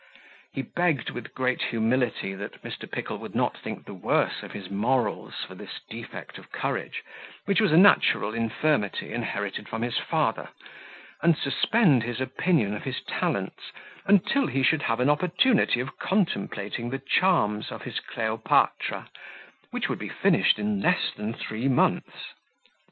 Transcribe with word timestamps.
He 0.51 0.63
begged 0.63 1.11
with 1.11 1.35
great 1.35 1.61
humility, 1.61 2.33
that 2.33 2.63
Mr. 2.63 2.91
Pickle 2.91 3.19
would 3.19 3.35
not 3.35 3.55
think 3.55 3.85
the 3.85 3.93
worse 3.93 4.41
of 4.41 4.51
his 4.51 4.67
morals 4.67 5.43
for 5.45 5.53
this 5.53 5.79
defect 5.91 6.39
of 6.39 6.51
courage, 6.51 7.03
which 7.45 7.61
was 7.61 7.71
a 7.71 7.77
natural 7.77 8.33
infirmity 8.33 9.13
inherited 9.13 9.69
from 9.69 9.83
his 9.83 9.99
father, 9.99 10.49
and 11.21 11.37
suspend 11.37 12.01
his 12.01 12.19
opinion 12.19 12.73
of 12.73 12.81
his 12.83 13.01
talents, 13.03 13.71
until 14.07 14.47
he 14.47 14.63
should 14.63 14.81
have 14.81 14.99
an 14.99 15.07
opportunity 15.11 15.79
of 15.79 15.99
contemplating 15.99 16.89
the 16.89 16.97
charms 16.97 17.71
of 17.71 17.83
his 17.83 17.99
Cleopatra, 17.99 19.07
which 19.69 19.87
would 19.87 19.99
be 19.99 20.09
finished 20.09 20.57
in 20.57 20.81
less 20.81 21.11
than 21.15 21.31
three 21.31 21.67
months. 21.67 22.33